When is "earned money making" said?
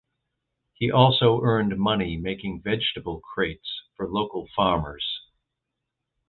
1.43-2.63